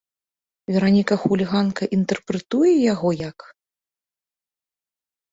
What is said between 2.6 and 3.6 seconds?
яго як?